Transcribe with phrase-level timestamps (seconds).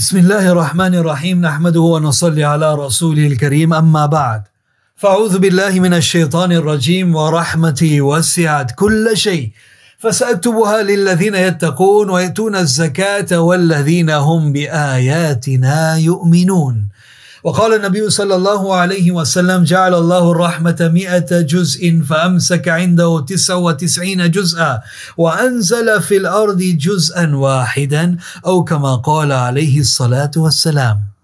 [0.00, 4.42] بسم الله الرحمن الرحيم نحمده ونصلي على رسوله الكريم أما بعد.
[4.96, 9.50] فأعوذ بالله من الشيطان الرجيم ورحمتي وسعت كل شيء.
[9.98, 16.88] فسأكتبها للذين يتقون ويأتون الزكاة والذين هم بآياتنا يؤمنون.
[17.44, 24.30] وقال النبي صلى الله عليه وسلم جعل الله الرحمة مئة جزء فأمسك عنده تسع وتسعين
[24.30, 24.82] جزءا
[25.16, 28.16] وأنزل في الأرض جزءا واحدا
[28.46, 31.19] أو كما قال عليه الصلاة والسلام.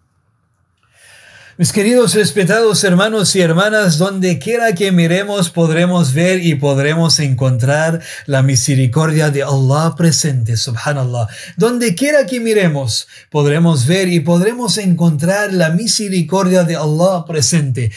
[1.58, 8.02] Mis queridos respetados hermanos y hermanas, donde quiera que miremos podremos ver y podremos encontrar
[8.26, 11.29] la misericordia de Allah presente, subhanallah.
[11.56, 17.90] Donde quiera que miremos podremos ver y podremos encontrar la misericordia de Allah presente.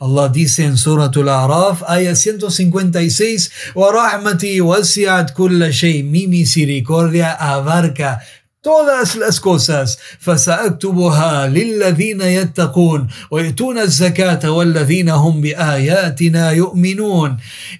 [0.00, 6.02] Allah dice en Suratul Araf, ayah 156, rahmati wasi'at kulla shay.
[6.02, 8.22] Mi misericordia abarca
[8.65, 17.37] todas las cosas فسأكتبها للذين يتقون ويؤتون الزكاة والذين هم بآياتنا يؤمنون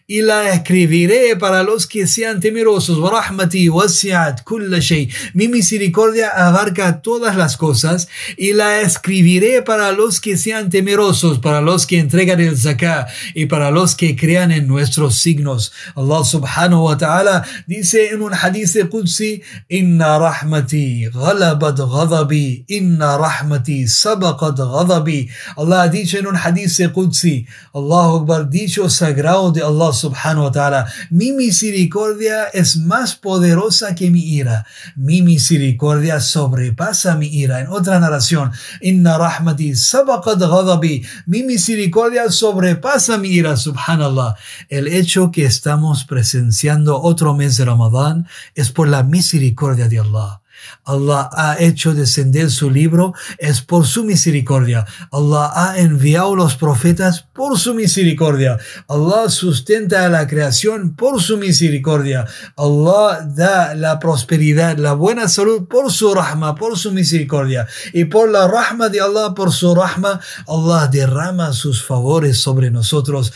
[0.08, 7.02] y la escribiré para los que sean temerosos ورحمتي وسعت كل شيء mi misericordia abarca
[7.02, 12.40] todas las cosas y la escribiré para los que sean temerosos para los que entregan
[12.40, 18.10] el zakat y para los que crean en nuestros signos Allah subhanahu wa ta'ala dice
[18.10, 25.29] en un hadith qudsi inna rahmati rahmati ghalabat ghadabi, inna rahmati sabaqat ghadabi.
[25.57, 30.51] Allah ha dicho en un hadith Qudsi, Allahu Akbar, dicho sagrado de Allah subhanahu wa
[30.51, 34.67] ta'ala, mi misericordia es más poderosa que mi ira.
[34.97, 37.61] Mi misericordia sobrepasa mi ira.
[37.61, 44.37] En otra narración, inna rahmati sabaqat ghadabi, mi misericordia sobrepasa mi ira, subhanallah.
[44.69, 50.41] El hecho que estamos presenciando otro mes de Ramadán es por la misericordia de Allah.
[50.85, 54.87] Allah ha hecho descender su libro es por su misericordia.
[55.11, 58.59] Allah ha enviado los profetas por su misericordia.
[58.89, 62.27] Allah sustenta a la creación por su misericordia.
[62.57, 67.67] Allah da la prosperidad, la buena salud por su rahma, por su misericordia.
[67.93, 73.33] Y por la rahma de Allah, por su rahma, Allah derrama sus favores sobre nosotros.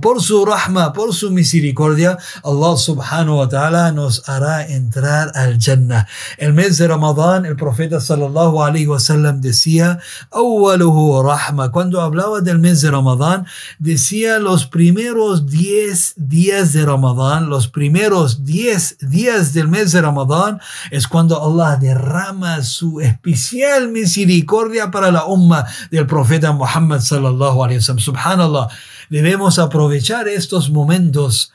[0.00, 6.06] Por su rahma, por su misericordia, Allah subhanahu wa ta'ala nos hará entrar al Jannah.
[6.38, 10.00] El mes de Ramadán, el profeta sallallahu alaihi wasallam decía,
[10.32, 11.70] rahma.
[11.70, 13.46] Cuando hablaba del mes de Ramadán,
[13.78, 20.60] decía los primeros 10 días de Ramadán, los primeros 10 días del mes de Ramadán
[20.90, 27.78] es cuando Allah derrama su especial misericordia para la umma del profeta Muhammad sallallahu alaihi
[27.78, 28.00] wasallam.
[28.00, 28.68] Subhanallah,
[29.08, 31.53] debemos aprovechar estos momentos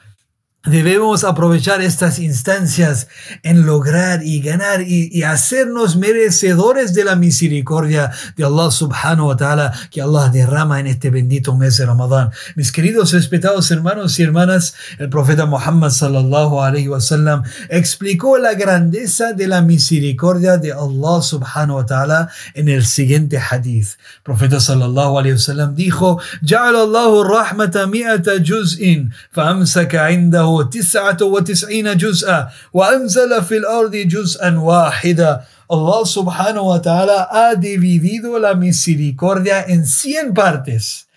[0.64, 3.08] Debemos aprovechar estas instancias
[3.42, 9.72] en lograr y ganar y, hacernos merecedores de la misericordia de Allah subhanahu wa ta'ala
[9.90, 12.30] que Allah derrama en este bendito mes de Ramadán.
[12.56, 18.54] Mis queridos respetados hermanos y hermanas, el profeta Muhammad sallallahu alayhi wa sallam explicó la
[18.54, 23.96] grandeza de la misericordia de Allah subhanahu wa ta'ala en el siguiente hadith.
[24.16, 30.63] El profeta sallallahu alayhi wa sallam dijo, جعل الله الرحمة مئة جزء فأمسك عنده له
[30.63, 35.41] تسعة وتسعين جزءا وأنزل في الأرض جزءا واحدا.
[35.71, 41.08] الله سبحانه وتعالى ha dividido la misericordia en 100 partes.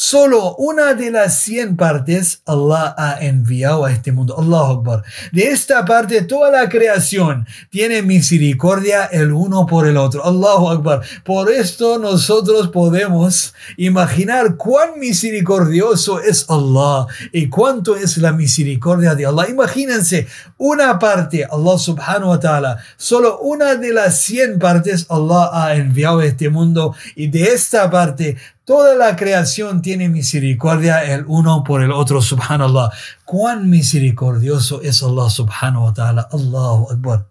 [0.00, 4.38] Solo una de las 100 partes Allah ha enviado a este mundo.
[4.38, 5.02] Allah Akbar.
[5.32, 10.24] De esta parte, toda la creación tiene misericordia el uno por el otro.
[10.24, 11.00] Allahu Akbar.
[11.24, 19.26] Por esto nosotros podemos imaginar cuán misericordioso es Allah y cuánto es la misericordia de
[19.26, 19.48] Allah.
[19.50, 20.28] Imagínense
[20.58, 26.20] una parte, Allah subhanahu wa ta'ala, solo una de las 100 partes Allah ha enviado
[26.20, 28.36] a este mundo y de esta parte
[28.68, 32.90] Toda la creación tiene misericordia el uno por el otro, subhanallah.
[33.24, 36.28] Cuán misericordioso es Allah subhanahu wa ta'ala.
[36.30, 37.24] Allahu Akbar.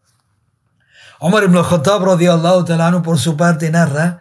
[1.19, 4.19] Omar ibn al-Khattab radiallahu ta'ala por su parte narra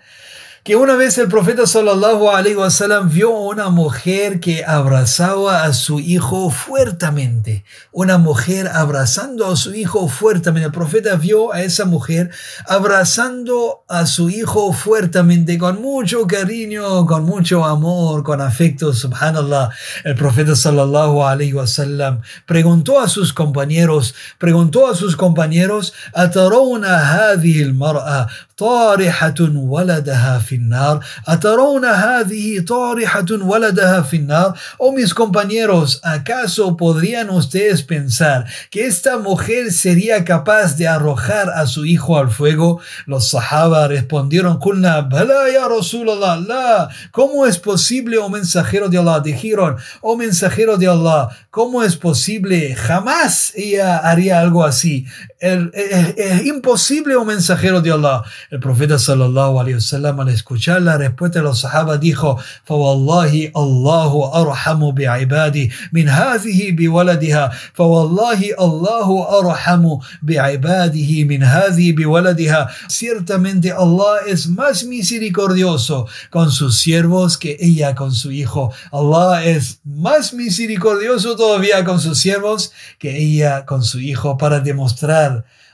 [0.67, 5.73] que una vez el profeta sallallahu alaihi wasallam vio a una mujer que abrazaba a
[5.73, 10.67] su hijo fuertemente, una mujer abrazando a su hijo fuertemente.
[10.67, 12.31] El profeta vio a esa mujer
[12.67, 19.71] abrazando a su hijo fuertemente con mucho cariño, con mucho amor, con afecto, subhanallah.
[20.03, 27.63] El profeta sallallahu alaihi wasallam preguntó a sus compañeros, preguntó a sus compañeros, "Atarawna hadhihi
[27.63, 28.27] al-mar'a
[28.58, 37.30] طارحة ولدها في النار أترون هذه طارحة ولدها في النار Oh mis compañeros, ¿acaso podrían
[37.30, 42.80] ustedes pensar que esta mujer sería capaz de arrojar a su hijo al fuego?
[43.06, 49.20] Los sahaba respondieron, Kulna, bala ya Rasulallah, la, ¿cómo es posible, oh mensajero de Allah?
[49.20, 52.76] Dijeron, oh mensajero de Allah, ¿cómo es posible?
[52.76, 55.06] Jamás ella haría algo así.
[55.40, 58.24] Es imposible, oh mensajero de Allah.
[58.50, 64.42] El profeta sallallahu alayhi wasallam al escuchar la respuesta de los sahaba dijo, فوالله الله
[64.42, 69.08] أرحم بعباده من هذه بولدها فوالله الله
[69.40, 69.84] أرحم
[70.22, 78.12] بعباده من هذه بولدها Ciertamente Allah es más misericordioso con sus siervos que ella con
[78.14, 78.72] su hijo.
[78.92, 85.25] Allah es más misericordioso todavía con sus siervos que ella con su hijo para demostrar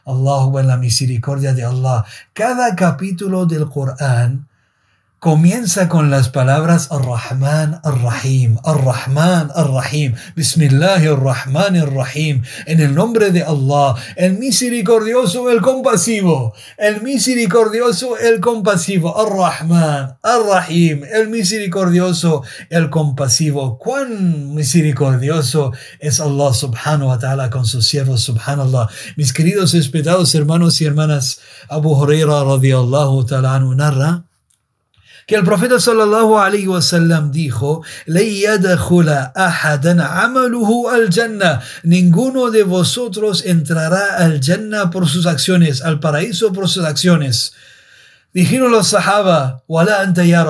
[0.04, 2.04] Allah en la misericordia de Allah.
[2.32, 4.48] Cada capítulo del Corán
[5.22, 13.44] comienza con las palabras Ar-Rahman Ar-Rahim, Ar-Rahman Ar-Rahim, Bismillah Ar-Rahman Ar-Rahim, en el nombre de
[13.44, 23.78] Allah, el misericordioso, el compasivo, el misericordioso, el compasivo, Ar-Rahman Ar-Rahim, el misericordioso, el compasivo.
[23.78, 25.70] Cuán misericordioso
[26.00, 28.88] es Allah subhanahu wa ta'ala con sus siervos, subhanallah.
[29.14, 31.38] Mis queridos respetados hermanos y hermanas,
[31.68, 34.24] Abu Huraira radiallahu ta'ala narra,
[35.26, 37.82] que el profeta sallallahu alaihi wasallam dijo,
[40.88, 41.60] al jannah.
[41.82, 47.52] Ninguno de vosotros entrará al jannah por sus acciones, al paraíso por sus acciones.
[48.34, 50.46] Dijeron los sahaba, Wala anta ya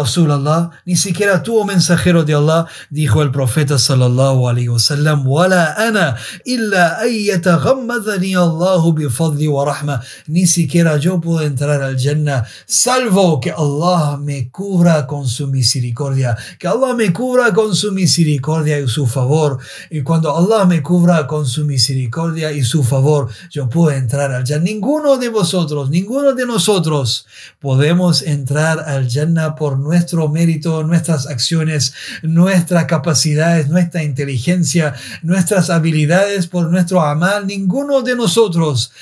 [0.87, 7.00] ni siquiera tú, mensajero de Allah, dijo el profeta sallallahu alayhi wasallam, Wala ana illa
[7.00, 14.17] ayyataghammadani Allahu bifadli wa rahma, ni siquiera yo puedo entrar al Jannah, salvo que Allah
[14.17, 19.58] me cubra con su misericordia, que Allah me cubra con su misericordia y su favor,
[19.90, 24.44] y cuando Allah me cubra con su misericordia y su favor, yo puedo entrar al
[24.46, 24.62] Jannah.
[24.62, 27.26] Ninguno de vosotros, ninguno de nosotros,
[27.72, 34.92] podemos entrar al Jannah por nuestro mérito, nuestras acciones, nuestras capacidades, nuestra inteligencia,
[35.22, 37.46] nuestras habilidades, por nuestro amal.
[37.46, 38.92] Ninguno de nosotros,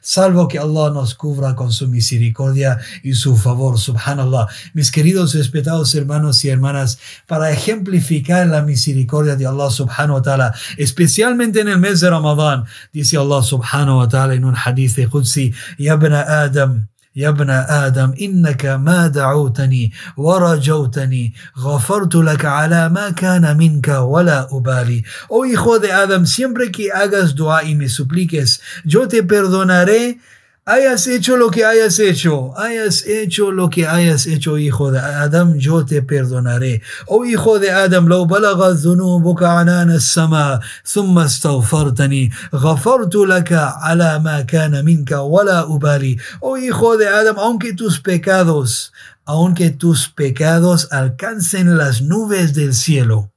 [0.00, 3.76] salvo que Allah nos cubra con su misericordia y su favor.
[3.76, 4.46] Subhanallah.
[4.72, 10.54] Mis queridos respetados hermanos y hermanas, para ejemplificar la misericordia de Allah subhanahu wa ta'ala,
[10.78, 15.52] especialmente en el mes de Ramadán, dice Allah subhanahu wa ta'ala, تعالى إن حديث قدسي
[15.78, 17.50] يا ابن آدم يا ابن
[17.84, 25.04] آدم إنك ما دعوتني ورجوتني غفرت لك على ما كان منك ولا أبالي.
[25.28, 30.18] Oh hijo de Adam, siempre que hagas dua y me supliques, yo te perdonaré
[30.67, 35.57] hayas hecho lo que hayas hecho, hayas hecho lo que hayas hecho, hijo de Adam,
[35.57, 36.81] yo te perdonaré.
[37.07, 44.41] Oh hijo de Adam, لو بلغت ذنوبك عنان السماء ثم استغفرتني غفرت لك على ما
[44.41, 46.17] كان منك ولا أبالي.
[46.41, 48.91] Oh hijo de Adam, aunque tus pecados,
[49.25, 53.30] aunque tus pecados alcancen las nubes del cielo,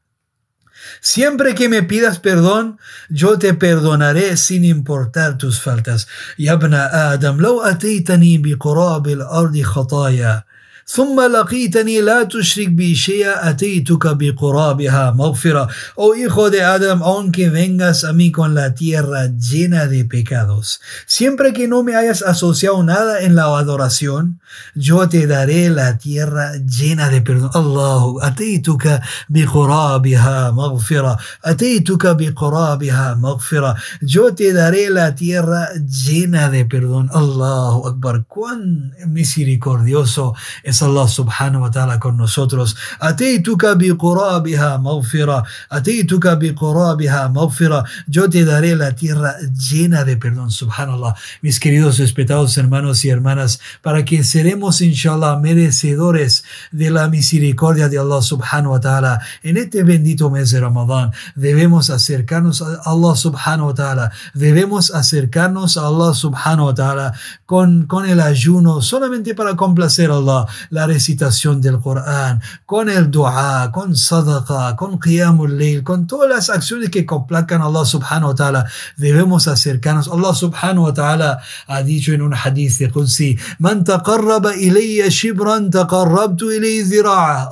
[1.04, 2.78] Siempre que me pidas perdón,
[3.08, 6.08] yo te perdonaré sin importar tus faltas.
[6.36, 10.44] Yabna Adam, لو أتيتني بقراب الأرض خطايا
[10.92, 18.04] ثم لقيتني لا تشرك بي شيئا أتيتك بقرابها مغفرة Oh hijo de Adam, aunque vengas
[18.04, 23.20] a mí con la tierra llena de pecados, siempre que no me hayas asociado nada
[23.20, 24.40] en la adoración,
[24.74, 27.50] yo te daré la tierra llena de perdón.
[27.54, 35.68] Allahu, أتيتك بقرابها مغفرة أتيتك بقرابها مغفرة Yo te daré la tierra
[36.06, 37.10] llena de perdón.
[37.12, 42.75] Allahu Akbar, cuán misericordioso es es Allah subhanahu wa ta'ala con nosotros.
[42.99, 45.43] Ateituka bi qurabiha maghfira.
[45.69, 47.83] Ateituka bi qurabiha maghfira.
[48.07, 51.15] Yo te daré la tierra llena de perdón, subhanallah.
[51.41, 57.97] Mis queridos respetados hermanos y hermanas, para que seremos inshallah merecedores de la misericordia de
[57.97, 63.67] Allah subhanahu wa ta'ala en este bendito mes de Ramadán, debemos acercarnos a Allah subhanahu
[63.67, 64.11] wa ta'ala.
[64.33, 67.13] Debemos acercarnos a Allah subhanahu wa ta'ala
[67.45, 73.11] con, con el ayuno solamente para complacer a Allah la recitación del Corán, con el
[73.11, 78.29] dua, con sadaqa, con qiyamul layl, con todas las acciones que complazcan a Allah subhanahu
[78.29, 78.65] wa ta'ala,
[78.97, 80.07] debemos acercarnos.
[80.07, 85.05] Allah subhanahu wa ta'ala ha dicho en un hadith de Qudsi, Man taqarraba ilayya.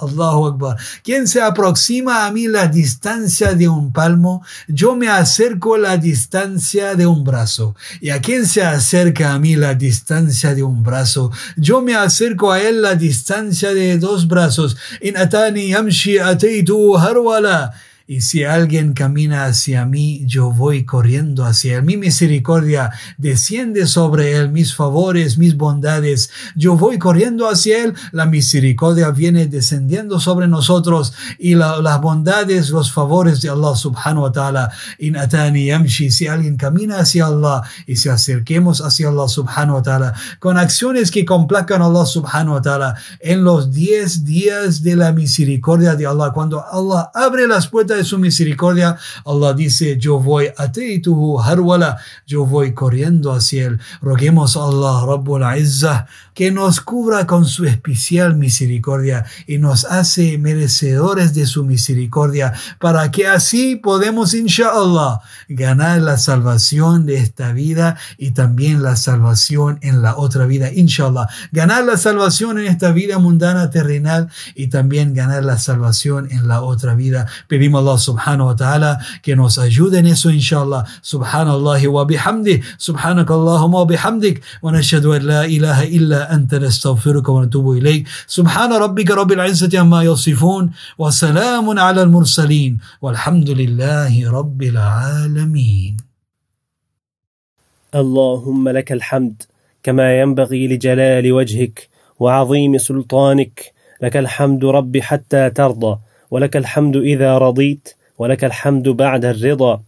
[0.02, 0.78] Allahu Akbar.
[1.26, 7.08] Se aproxima a mí la distancia de un palmo, yo me acerco la distancia de
[7.08, 7.76] un brazo.
[8.02, 12.52] Y a quien se acerca a mí la distancia de un brazo, yo me acerco
[12.52, 13.03] a él la distancia
[13.74, 14.76] de dos brazos.
[15.02, 17.74] In atani yamshi ateitu harwala.
[18.06, 21.84] Y si alguien camina hacia mí, yo voy corriendo hacia él.
[21.84, 26.30] Mi misericordia desciende sobre él, mis favores, mis bondades.
[26.54, 32.92] Yo voy corriendo hacia él, la misericordia viene descendiendo sobre nosotros y las bondades, los
[32.92, 34.70] favores de Allah subhanahu wa ta'ala.
[35.00, 39.82] In atani yamshi, si alguien camina hacia Allah y si acerquemos hacia Allah subhanahu wa
[39.82, 44.98] ta'ala con acciones que complacan a Allah subhanahu wa ta'ala en los diez días de
[44.98, 50.20] la misericordia de Allah, cuando Allah abre las puertas de su misericordia, Allah dice, yo
[50.20, 53.80] voy a teituhu harwala, yo voy corriendo hacia él.
[54.02, 60.38] Roguemos a Allah Rabbul Izzah que nos cubra con su especial misericordia y nos hace
[60.38, 67.98] merecedores de su misericordia para que así podemos, inshallah, ganar la salvación de esta vida
[68.18, 71.28] y también la salvación en la otra vida, inshallah.
[71.52, 76.62] Ganar la salvación en esta vida mundana terrenal y también ganar la salvación en la
[76.62, 77.28] otra vida.
[77.48, 80.86] Pedimos a Allah subhanahu wa ta'ala que nos ayude en eso, inshallah.
[81.02, 88.08] Subhanallah wa bihamdi, subhanakallahumma wa bihamdik, wa nashhadu an illa أنت نستغفرك ونتوب إليك.
[88.28, 92.78] سبحان ربك رب العزة عما يصفون وسلام على المرسلين.
[93.02, 95.98] والحمد لله رب العالمين.
[97.96, 99.44] اللهم لك الحمد
[99.84, 101.90] كما ينبغي لجلال وجهك
[102.20, 103.74] وعظيم سلطانك.
[104.02, 105.98] لك الحمد رب حتى ترضى
[106.32, 109.82] ولك الحمد إذا رضيت ولك الحمد بعد الرضا.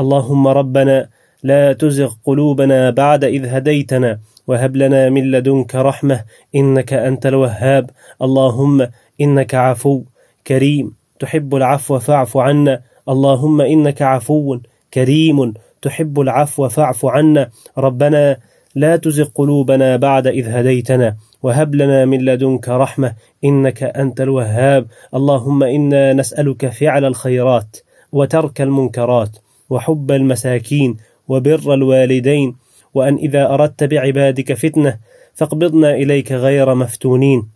[0.00, 1.08] اللهم ربنا
[1.42, 7.90] لا تزغ قلوبنا بعد إذ هديتنا وهب لنا من لدنك رحمة إنك أنت الوهاب.
[8.22, 8.88] اللهم
[9.20, 10.02] إنك عفو
[10.46, 12.82] كريم تحب العفو فاعف عنا.
[13.08, 14.58] اللهم إنك عفو
[14.94, 17.50] كريم تحب العفو فاعف عنا.
[17.78, 18.36] ربنا
[18.74, 21.16] لا تزغ قلوبنا بعد إذ هديتنا.
[21.42, 24.86] وهب لنا من لدنك رحمة إنك أنت الوهاب.
[25.14, 27.76] اللهم إنا نسألك فعل الخيرات
[28.12, 29.30] وترك المنكرات
[29.70, 30.96] وحب المساكين
[31.28, 32.56] وبر الوالدين.
[32.94, 34.98] وأن إذا أردت بعبادك فتنة
[35.34, 37.48] فاقبضنا إليك غير مفتونين.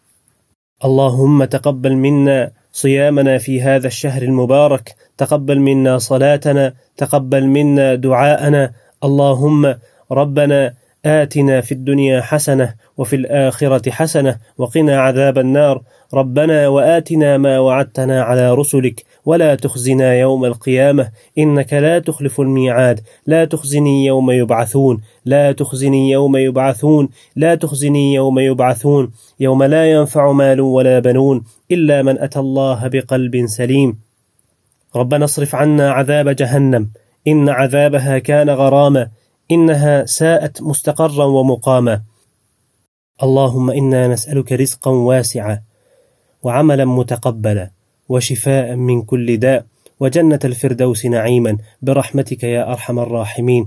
[0.85, 8.73] اللهم تقبل منا صيامنا في هذا الشهر المبارك تقبل منا صلاتنا تقبل منا دعاءنا.
[9.05, 9.75] اللهم
[10.13, 10.75] ربنا
[11.05, 15.83] آتنا في الدنيا حسنة وفي الآخرة حسنة وقنا عذاب النار.
[16.15, 19.05] ربنا وآتنا ما وعدتنا على رسلك.
[19.27, 23.01] ولا تخزنا يوم القيامة إنك لا تخلف الميعاد.
[23.27, 29.13] لا تخزني يوم يبعثون لا تخزني يوم يبعثون لا تخزني يوم يبعثون.
[29.41, 33.99] يوم لا ينفع مال ولا بنون إلا من أتى الله بقلب سليم.
[34.97, 36.91] ربنا اصرف عنا عذاب جهنم
[37.29, 39.09] إن عذابها كان غراما
[39.51, 42.03] إنها ساءت مستقرا ومقاما.
[43.23, 45.63] اللهم إنا نسألك رزقا واسعا
[46.43, 47.76] وعملا متقبلا.
[48.10, 49.66] وشفاء من كل داء
[50.00, 53.66] وجنة الفردوس نعيما برحمتك يا أرحم الراحمين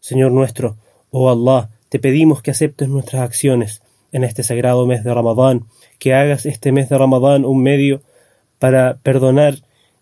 [0.00, 0.76] Señor nuestro,
[1.10, 5.64] oh Allah, te pedimos que aceptes nuestras acciones en este sagrado mes de Ramadán,
[5.98, 8.00] que hagas este mes de Ramadán un medio
[8.58, 9.56] para perdonar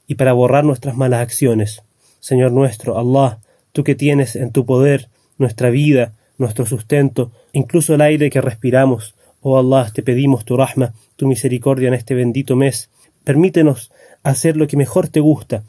[0.07, 1.83] y para borrar nuestras malas acciones.
[2.21, 3.41] Señor nuestro, Allah,
[3.73, 9.15] tú que tienes en tu poder nuestra vida, nuestro sustento, incluso el aire que respiramos.
[9.41, 12.91] Oh Allah, te pedimos tu rahma, tu misericordia en este bendito mes.
[13.24, 13.92] Permítenos
[14.24, 15.64] hacer lo que mejor te gusta,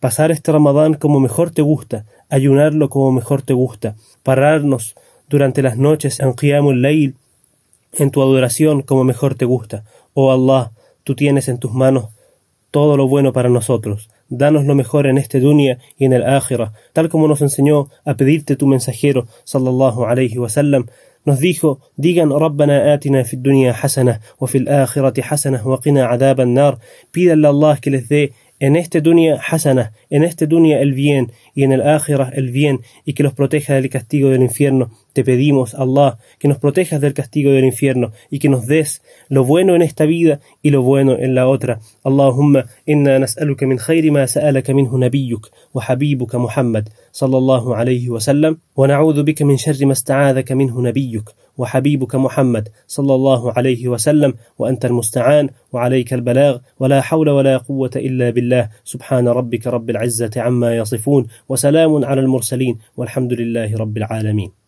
[0.00, 4.94] pasar este Ramadán como mejor te gusta, ayunarlo como mejor te gusta, pararnos
[5.28, 7.14] durante las noches en Qiyamul Layl,
[7.92, 9.84] en tu adoración como mejor te gusta.
[10.14, 10.72] Oh Allah,
[11.04, 12.08] tú tienes en tus manos
[12.70, 14.10] todo lo bueno para nosotros.
[14.28, 18.14] Danos lo mejor en este dunya y en el akhira, tal como nos enseñó a
[18.14, 20.86] pedirte tu mensajero, sallallahu alayhi wa sallam,
[21.26, 26.08] nos dijo, digan Rabbana atina fid dunya hasana wa fil akhirati hasana wa qina
[26.46, 26.78] nar
[27.12, 31.32] pídanle a Allah que les dé en este dunya hasana, en este dunya el bien
[31.56, 35.24] y en el akhira el bien y que los proteja del castigo del infierno te
[35.24, 39.74] pedimos, Allah, que nos protejas del castigo del infierno y que nos des lo bueno
[39.74, 41.80] en esta vida y lo bueno en la otra.
[42.04, 48.20] Allahumma inna nas'aluka min khayri ma sa'alaka minhu nabiyyuk wa habibuka Muhammad sallallahu alayhi wa
[48.20, 53.88] sallam wa na'udhu bika min sharri ma ista'adhaka minhu nabiyyuk وحبيبك محمد صلى الله عليه
[53.88, 60.30] وسلم وأنت المستعان وعليك البلاغ ولا حول ولا قوة إلا بالله سبحان ربك رب العزة
[60.36, 64.65] عما يصفون وسلام على المرسلين والحمد لله رب العالمين.